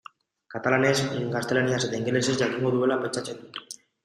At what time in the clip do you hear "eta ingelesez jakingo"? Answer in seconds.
1.89-2.73